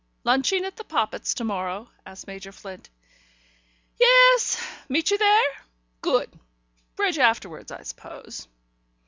"Lunching 0.23 0.65
at 0.65 0.77
the 0.77 0.83
Poppit's 0.83 1.35
to 1.35 1.43
morrow?" 1.43 1.91
asked 2.07 2.25
Major 2.25 2.51
Flint. 2.51 2.89
"Yes. 3.99 4.59
Meet 4.89 5.11
you 5.11 5.19
there? 5.19 5.49
Good. 6.01 6.39
Bridge 6.95 7.19
afterwards 7.19 7.71
I 7.71 7.83
suppose." 7.83 8.47